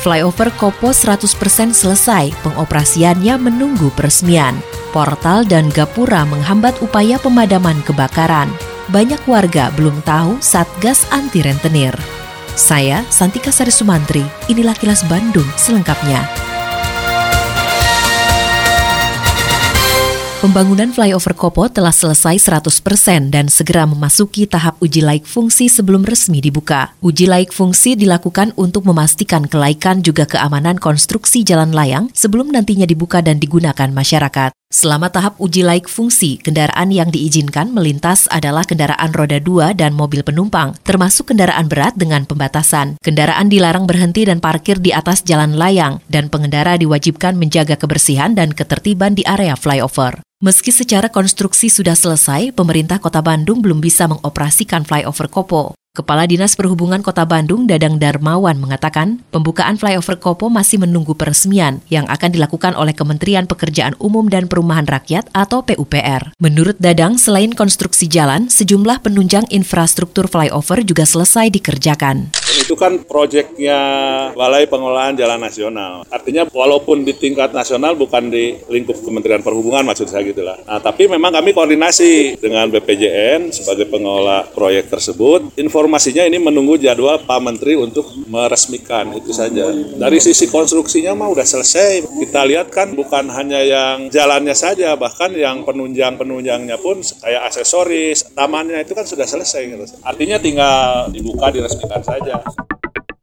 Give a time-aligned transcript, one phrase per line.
[0.00, 4.60] Flyover Kopo 100% selesai, pengoperasiannya menunggu peresmian.
[4.92, 8.48] Portal dan gapura menghambat upaya pemadaman kebakaran.
[8.92, 11.96] Banyak warga belum tahu Satgas anti rentenir.
[12.56, 16.45] Saya Santika Sari Sumantri, inilah kilas Bandung selengkapnya.
[20.46, 26.38] Pembangunan flyover Kopo telah selesai 100% dan segera memasuki tahap uji laik fungsi sebelum resmi
[26.38, 26.94] dibuka.
[27.02, 33.18] Uji laik fungsi dilakukan untuk memastikan kelaikan juga keamanan konstruksi jalan layang sebelum nantinya dibuka
[33.26, 34.54] dan digunakan masyarakat.
[34.66, 40.26] Selama tahap uji laik fungsi, kendaraan yang diizinkan melintas adalah kendaraan roda 2 dan mobil
[40.26, 42.98] penumpang, termasuk kendaraan berat dengan pembatasan.
[42.98, 48.50] Kendaraan dilarang berhenti dan parkir di atas jalan layang, dan pengendara diwajibkan menjaga kebersihan dan
[48.50, 50.18] ketertiban di area flyover.
[50.42, 55.78] Meski secara konstruksi sudah selesai, pemerintah Kota Bandung belum bisa mengoperasikan flyover Kopo.
[55.96, 62.04] Kepala Dinas Perhubungan Kota Bandung Dadang Darmawan mengatakan, pembukaan flyover Kopo masih menunggu peresmian yang
[62.12, 66.36] akan dilakukan oleh Kementerian Pekerjaan Umum dan Perumahan Rakyat atau PUPR.
[66.36, 72.36] Menurut Dadang, selain konstruksi jalan, sejumlah penunjang infrastruktur flyover juga selesai dikerjakan.
[72.56, 73.78] Itu kan proyeknya
[74.36, 76.04] Balai Pengelolaan Jalan Nasional.
[76.12, 80.60] Artinya walaupun di tingkat nasional bukan di lingkup Kementerian Perhubungan maksud saya gitulah.
[80.68, 85.54] Nah, tapi memang kami koordinasi dengan BPJN sebagai pengelola proyek tersebut.
[85.54, 89.70] Informasi informasinya ini menunggu jadwal Pak Menteri untuk meresmikan itu saja.
[89.70, 92.02] Dari sisi konstruksinya mah udah selesai.
[92.02, 98.82] Kita lihat kan bukan hanya yang jalannya saja, bahkan yang penunjang-penunjangnya pun kayak aksesoris, tamannya
[98.82, 99.62] itu kan sudah selesai.
[99.62, 99.86] Gitu.
[100.02, 102.42] Artinya tinggal dibuka, diresmikan saja.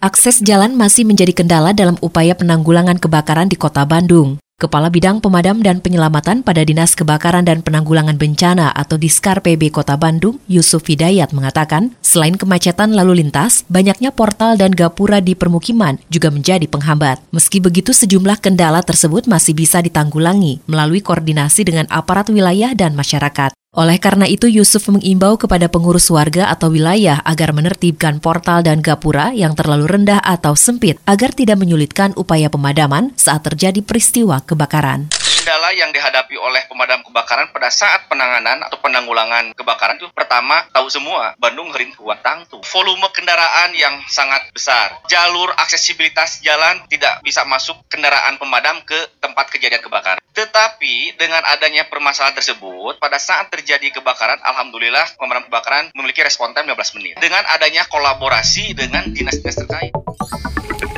[0.00, 4.40] Akses jalan masih menjadi kendala dalam upaya penanggulangan kebakaran di kota Bandung.
[4.56, 10.00] Kepala Bidang Pemadam dan Penyelamatan pada Dinas Kebakaran dan Penanggulangan Bencana atau Diskar PB Kota
[10.00, 16.32] Bandung, Yusuf Hidayat mengatakan, selain kemacetan lalu lintas, banyaknya portal dan gapura di permukiman juga
[16.32, 17.20] menjadi penghambat.
[17.36, 23.52] Meski begitu, sejumlah kendala tersebut masih bisa ditanggulangi melalui koordinasi dengan aparat wilayah dan masyarakat.
[23.76, 29.36] Oleh karena itu, Yusuf mengimbau kepada pengurus warga atau wilayah agar menertibkan portal dan gapura
[29.36, 35.12] yang terlalu rendah atau sempit agar tidak menyulitkan upaya pemadaman saat terjadi peristiwa kebakaran
[35.46, 40.90] kendala yang dihadapi oleh pemadam kebakaran pada saat penanganan atau penanggulangan kebakaran itu pertama tahu
[40.90, 42.58] semua Bandung Hering Kuat Tangtu.
[42.66, 44.98] Volume kendaraan yang sangat besar.
[45.06, 50.18] Jalur aksesibilitas jalan tidak bisa masuk kendaraan pemadam ke tempat kejadian kebakaran.
[50.56, 56.72] Tetapi dengan adanya permasalahan tersebut pada saat terjadi kebakaran alhamdulillah pemadam kebakaran memiliki respon time
[56.72, 57.20] 15 menit.
[57.20, 59.92] Dengan adanya kolaborasi dengan dinas-dinas terkait.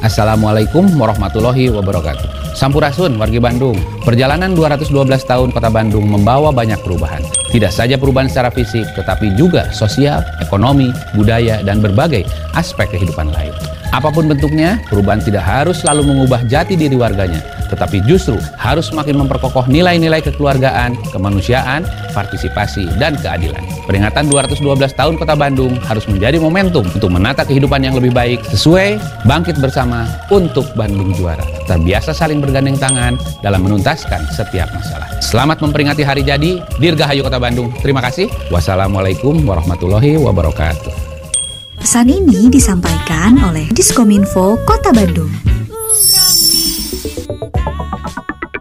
[0.00, 2.56] Assalamualaikum warahmatullahi wabarakatuh.
[2.56, 3.76] Sampurasun wargi Bandung.
[4.08, 4.88] Perjalanan 212
[5.28, 7.20] tahun Kota Bandung membawa banyak perubahan.
[7.52, 12.24] Tidak saja perubahan secara fisik, tetapi juga sosial, ekonomi, budaya, dan berbagai
[12.56, 13.52] aspek kehidupan lain.
[13.92, 19.20] Apa pun bentuknya, perubahan tidak harus selalu mengubah jati diri warganya, tetapi justru harus semakin
[19.20, 21.84] memperkokoh nilai-nilai kekeluargaan, kemanusiaan,
[22.16, 23.60] partisipasi, dan keadilan.
[23.84, 28.96] Peringatan 212 tahun Kota Bandung harus menjadi momentum untuk menata kehidupan yang lebih baik sesuai
[29.28, 31.44] bangkit bersama untuk Bandung juara.
[31.68, 35.04] Terbiasa saling bergandeng tangan dalam menuntaskan setiap masalah.
[35.20, 37.68] Selamat memperingati hari jadi Dirgahayu Kota Bandung.
[37.84, 38.32] Terima kasih.
[38.48, 41.11] Wassalamualaikum warahmatullahi wabarakatuh.
[41.82, 45.26] Pesan ini disampaikan oleh Diskominfo Kota Bandung.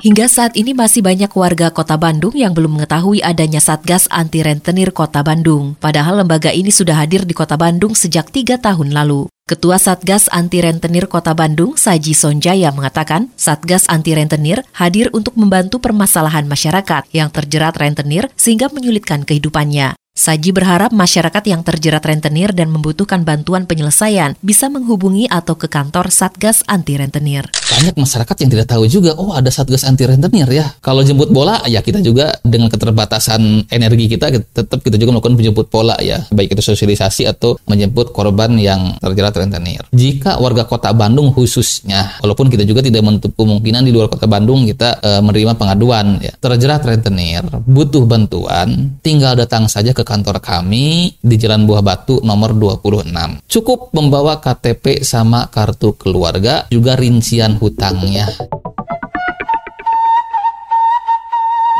[0.00, 4.96] Hingga saat ini masih banyak warga Kota Bandung yang belum mengetahui adanya Satgas Anti Rentenir
[4.96, 5.76] Kota Bandung.
[5.76, 9.28] Padahal lembaga ini sudah hadir di Kota Bandung sejak tiga tahun lalu.
[9.44, 15.84] Ketua Satgas Anti Rentenir Kota Bandung, Saji Sonjaya mengatakan, Satgas Anti Rentenir hadir untuk membantu
[15.84, 20.00] permasalahan masyarakat yang terjerat rentenir sehingga menyulitkan kehidupannya.
[20.12, 26.12] Saji berharap masyarakat yang terjerat rentenir dan membutuhkan bantuan penyelesaian bisa menghubungi atau ke kantor
[26.12, 27.48] Satgas Anti Rentenir.
[27.48, 30.68] Banyak masyarakat yang tidak tahu juga, oh ada Satgas Anti Rentenir ya.
[30.84, 35.72] Kalau jemput bola, ya kita juga dengan keterbatasan energi kita, tetap kita juga melakukan penjemput
[35.72, 36.20] bola ya.
[36.28, 39.80] Baik itu sosialisasi atau menjemput korban yang terjerat rentenir.
[39.96, 44.68] Jika warga kota Bandung khususnya, walaupun kita juga tidak menutup kemungkinan di luar kota Bandung
[44.68, 46.36] kita e, menerima pengaduan ya.
[46.36, 52.18] Terjerat rentenir, butuh bantuan, tinggal datang saja ke ke kantor kami di Jalan Buah Batu
[52.26, 53.46] nomor 26.
[53.46, 58.26] Cukup membawa KTP sama kartu keluarga, juga rincian hutangnya.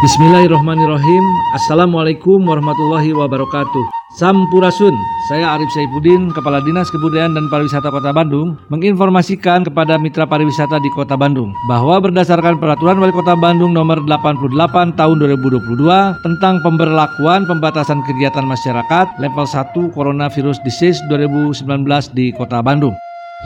[0.03, 1.25] Bismillahirrahmanirrahim.
[1.59, 4.02] Assalamualaikum warahmatullahi wabarakatuh.
[4.13, 4.93] Sampurasun,
[5.33, 10.93] saya Arif Saifuddin, Kepala Dinas Kebudayaan dan Pariwisata Kota Bandung, menginformasikan kepada mitra pariwisata di
[10.93, 15.65] Kota Bandung bahwa berdasarkan Peraturan Wali Kota Bandung Nomor 88 Tahun 2022
[16.29, 21.65] tentang pemberlakuan pembatasan kegiatan masyarakat level 1 Coronavirus Disease 2019
[22.13, 22.93] di Kota Bandung.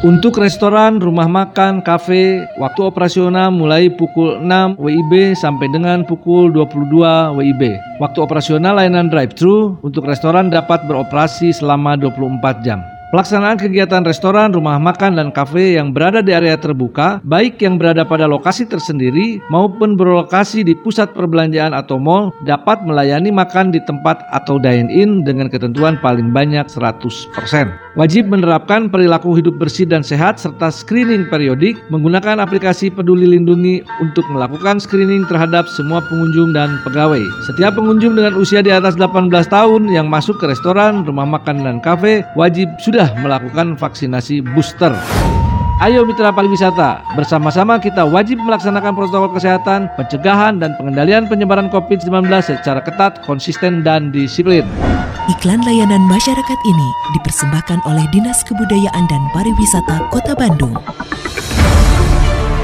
[0.04, 7.32] Untuk restoran, rumah makan, kafe, waktu operasional mulai pukul 6 WIB sampai dengan pukul 22
[7.32, 7.62] WIB.
[8.04, 12.84] Waktu operasional layanan drive-thru untuk restoran dapat beroperasi selama 24 jam.
[13.08, 18.04] Pelaksanaan kegiatan restoran, rumah makan, dan kafe yang berada di area terbuka, baik yang berada
[18.04, 24.28] pada lokasi tersendiri maupun berlokasi di pusat perbelanjaan atau mall, dapat melayani makan di tempat
[24.28, 27.85] atau dine-in dengan ketentuan paling banyak 100%.
[27.96, 34.20] Wajib menerapkan perilaku hidup bersih dan sehat serta screening periodik menggunakan aplikasi Peduli Lindungi untuk
[34.28, 37.24] melakukan screening terhadap semua pengunjung dan pegawai.
[37.48, 41.80] Setiap pengunjung dengan usia di atas 18 tahun yang masuk ke restoran, rumah makan, dan
[41.80, 44.92] kafe wajib sudah melakukan vaksinasi booster.
[45.80, 52.84] Ayo mitra pariwisata, bersama-sama kita wajib melaksanakan protokol kesehatan, pencegahan dan pengendalian penyebaran COVID-19 secara
[52.84, 54.68] ketat, konsisten dan disiplin.
[55.26, 56.88] Iklan layanan masyarakat ini
[57.18, 60.78] dipersembahkan oleh Dinas Kebudayaan dan Pariwisata Kota Bandung.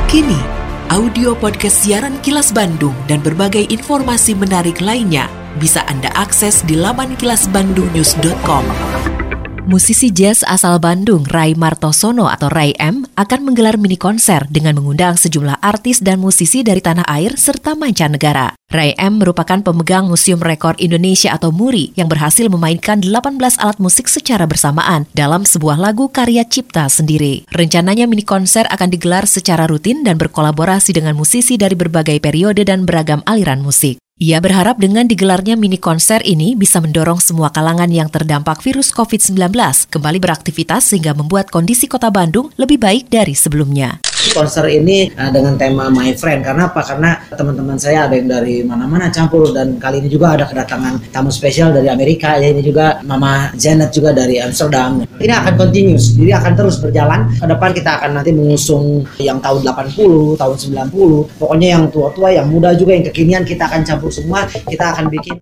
[0.07, 0.39] Kini,
[0.87, 5.27] audio podcast siaran Kilas Bandung dan berbagai informasi menarik lainnya
[5.59, 9.22] bisa Anda akses di laman kilasbandungnews.com.
[9.63, 15.15] Musisi jazz asal Bandung, Rai Martosono atau Rai M, akan menggelar mini konser dengan mengundang
[15.15, 18.59] sejumlah artis dan musisi dari tanah air serta mancanegara.
[18.75, 24.11] Rai M merupakan pemegang Museum Rekor Indonesia atau MURI yang berhasil memainkan 18 alat musik
[24.11, 27.47] secara bersamaan dalam sebuah lagu karya cipta sendiri.
[27.55, 32.83] Rencananya mini konser akan digelar secara rutin dan berkolaborasi dengan musisi dari berbagai periode dan
[32.83, 34.03] beragam aliran musik.
[34.21, 39.57] Ia berharap dengan digelarnya mini konser ini bisa mendorong semua kalangan yang terdampak virus COVID-19
[39.89, 45.59] kembali beraktivitas sehingga membuat kondisi kota Bandung lebih baik dari sebelumnya konser ini uh, dengan
[45.59, 46.87] tema My Friend karena apa?
[46.87, 51.35] Karena teman-teman saya ada yang dari mana-mana campur dan kali ini juga ada kedatangan tamu
[51.35, 55.03] spesial dari Amerika ya ini juga Mama Janet juga dari Amsterdam.
[55.19, 57.27] Ini akan continuous, jadi akan terus berjalan.
[57.35, 60.57] Ke depan kita akan nanti mengusung yang tahun 80, tahun
[60.93, 64.45] 90, pokoknya yang tua-tua, yang muda juga, yang kekinian kita akan campur semua.
[64.47, 65.41] Kita akan bikin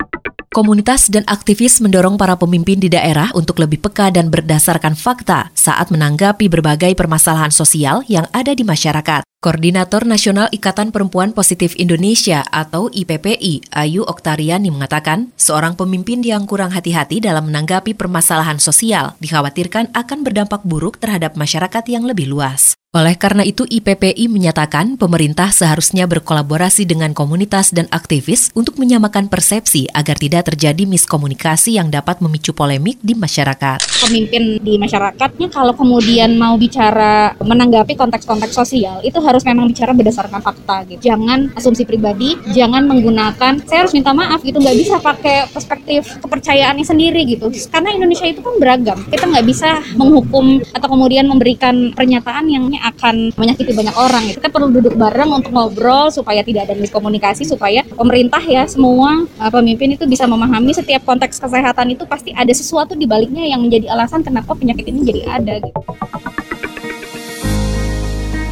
[0.51, 5.95] Komunitas dan aktivis mendorong para pemimpin di daerah untuk lebih peka dan berdasarkan fakta saat
[5.95, 9.23] menanggapi berbagai permasalahan sosial yang ada di masyarakat.
[9.39, 16.75] Koordinator Nasional Ikatan Perempuan Positif Indonesia atau IPPI, Ayu Oktariani mengatakan, seorang pemimpin yang kurang
[16.75, 22.80] hati-hati dalam menanggapi permasalahan sosial dikhawatirkan akan berdampak buruk terhadap masyarakat yang lebih luas.
[22.91, 29.87] Oleh karena itu, IPPI menyatakan pemerintah seharusnya berkolaborasi dengan komunitas dan aktivis untuk menyamakan persepsi
[29.95, 33.79] agar tidak terjadi miskomunikasi yang dapat memicu polemik di masyarakat.
[34.03, 40.43] Pemimpin di masyarakatnya kalau kemudian mau bicara menanggapi konteks-konteks sosial, itu harus memang bicara berdasarkan
[40.43, 41.15] fakta gitu.
[41.15, 46.83] Jangan asumsi pribadi, jangan menggunakan saya harus minta maaf gitu, nggak bisa pakai perspektif kepercayaannya
[46.83, 47.55] sendiri gitu.
[47.71, 48.99] Karena Indonesia itu kan beragam.
[49.07, 54.25] Kita nggak bisa menghukum atau kemudian memberikan pernyataan yang akan menyakiti banyak orang.
[54.35, 59.51] Kita perlu duduk bareng untuk ngobrol supaya tidak ada miskomunikasi, supaya pemerintah ya semua uh,
[59.53, 63.93] pemimpin itu bisa memahami setiap konteks kesehatan itu pasti ada sesuatu di baliknya yang menjadi
[63.93, 65.55] alasan kenapa penyakit ini jadi ada.
[65.61, 65.81] Gitu.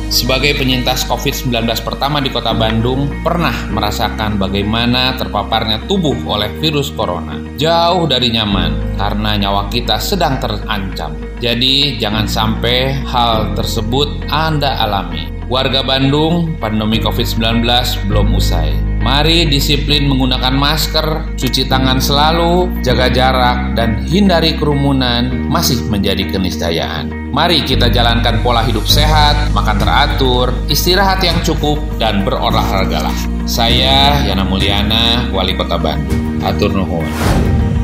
[0.08, 7.37] Sebagai penyintas COVID-19 pertama di kota Bandung, pernah merasakan bagaimana terpaparnya tubuh oleh virus corona.
[7.61, 11.27] Jauh dari nyaman, karena nyawa kita sedang terancam.
[11.38, 15.38] Jadi, jangan sampai hal tersebut Anda alami.
[15.49, 17.64] Warga Bandung, pandemi COVID-19
[18.04, 18.68] belum usai.
[19.00, 27.33] Mari disiplin menggunakan masker, cuci tangan selalu, jaga jarak, dan hindari kerumunan masih menjadi keniscayaan.
[27.33, 33.14] Mari kita jalankan pola hidup sehat, makan teratur, istirahat yang cukup, dan berolahragalah.
[33.49, 36.45] Saya Yana Mulyana, Wali Kota Bandung.
[36.45, 37.09] Atur nuhun.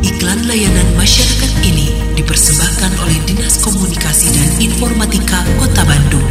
[0.05, 6.25] Iklan layanan masyarakat ini dipersembahkan oleh Dinas Komunikasi dan Informatika Kota Bandung.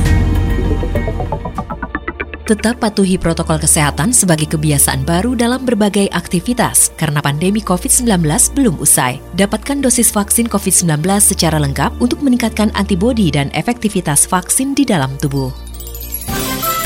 [2.50, 8.10] Tetap patuhi protokol kesehatan sebagai kebiasaan baru dalam berbagai aktivitas karena pandemi COVID-19
[8.58, 9.22] belum usai.
[9.38, 15.54] Dapatkan dosis vaksin COVID-19 secara lengkap untuk meningkatkan antibodi dan efektivitas vaksin di dalam tubuh.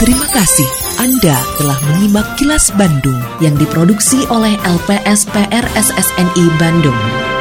[0.04, 0.68] Terima kasih
[1.00, 7.37] Anda telah menyimak kilas Bandung yang diproduksi oleh LPSPR SSNI Bandung.